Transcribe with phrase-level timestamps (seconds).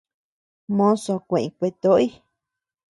[0.77, 2.05] Mozo kueʼeñ kueatoʼoy.